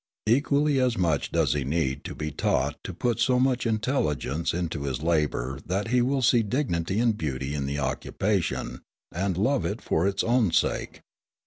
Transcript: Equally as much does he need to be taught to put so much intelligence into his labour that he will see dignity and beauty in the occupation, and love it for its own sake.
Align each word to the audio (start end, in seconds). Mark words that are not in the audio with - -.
Equally 0.25 0.79
as 0.79 0.97
much 0.97 1.31
does 1.31 1.53
he 1.53 1.63
need 1.63 2.03
to 2.05 2.15
be 2.15 2.31
taught 2.31 2.83
to 2.85 2.91
put 2.91 3.19
so 3.19 3.39
much 3.39 3.67
intelligence 3.67 4.51
into 4.51 4.81
his 4.81 5.03
labour 5.03 5.59
that 5.67 5.89
he 5.89 6.01
will 6.01 6.23
see 6.23 6.41
dignity 6.41 6.99
and 6.99 7.15
beauty 7.15 7.53
in 7.53 7.67
the 7.67 7.77
occupation, 7.77 8.81
and 9.11 9.37
love 9.37 9.63
it 9.63 9.79
for 9.79 10.07
its 10.07 10.23
own 10.23 10.49
sake. 10.51 11.01